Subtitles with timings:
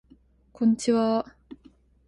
[0.51, 1.55] こんちはー